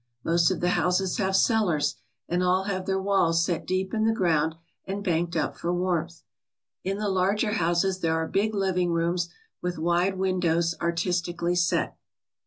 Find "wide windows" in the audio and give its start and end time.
9.77-10.73